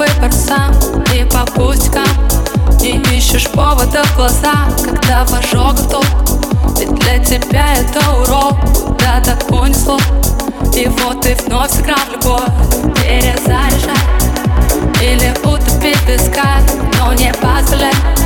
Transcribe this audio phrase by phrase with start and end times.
[0.00, 0.72] выбор сам
[1.14, 2.06] и по пустякам
[2.80, 6.39] Не ищешь повода глаза, когда в ток.
[6.98, 8.58] Для тебя это урок.
[8.84, 9.98] Куда так понесло
[10.74, 12.42] И вот ты вновь сыграл любовь.
[12.96, 13.96] Перезаряжай
[15.02, 16.58] Или утопить песка
[16.98, 18.19] Но не позволяй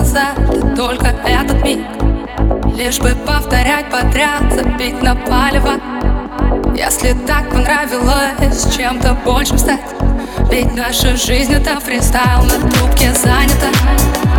[0.00, 1.80] глаза Ты только этот миг.
[2.76, 5.74] Лишь бы повторять подряд Забить на палево.
[6.74, 9.80] Если так понравилось Чем-то большим стать.
[10.50, 14.29] Ведь наша жизнь это фристайл На трубке занята.